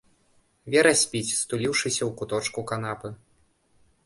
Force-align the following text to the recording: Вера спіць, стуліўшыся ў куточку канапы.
Вера 0.75 0.93
спіць, 1.01 1.35
стуліўшыся 1.41 2.01
ў 2.07 2.09
куточку 2.23 2.61
канапы. 2.73 3.09